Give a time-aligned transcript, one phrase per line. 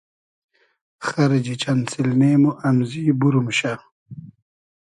[1.07, 3.73] خئرجی چئن سیلنې مو امزی بور موشۂ